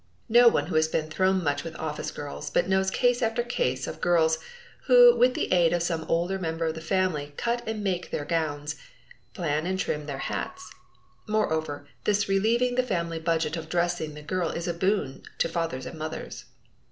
No 0.29 0.47
one 0.47 0.65
who 0.65 0.75
has 0.77 0.87
been 0.87 1.11
thrown 1.11 1.43
much 1.43 1.63
with 1.63 1.75
office 1.75 2.09
girls 2.09 2.49
but 2.49 2.67
knows 2.67 2.89
case 2.89 3.21
after 3.21 3.43
case 3.43 3.85
of 3.85 4.01
girls 4.01 4.39
who 4.85 5.15
with 5.15 5.35
the 5.35 5.53
aid 5.53 5.73
of 5.73 5.83
some 5.83 6.05
older 6.05 6.39
member 6.39 6.65
of 6.65 6.73
the 6.73 6.81
family 6.81 7.35
cut 7.37 7.61
and 7.67 7.83
make 7.83 8.09
their 8.09 8.25
gowns, 8.25 8.75
plan 9.35 9.67
and 9.67 9.77
trim 9.77 10.07
their 10.07 10.17
hats. 10.17 10.71
Moreover, 11.27 11.87
this 12.05 12.27
relieving 12.27 12.73
the 12.73 12.81
family 12.81 13.19
budget 13.19 13.55
of 13.55 13.69
dressing 13.69 14.15
the 14.15 14.23
girl 14.23 14.49
is 14.49 14.67
a 14.67 14.73
boon 14.73 15.21
to 15.37 15.47
fathers 15.47 15.85
and 15.85 15.99
mothers. 15.99 16.45